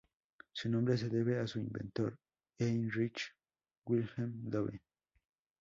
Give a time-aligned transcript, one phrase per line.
[0.51, 2.17] Su nombre se debe a su inventor,
[2.57, 3.35] Heinrich
[3.85, 4.81] Wilhelm Dove.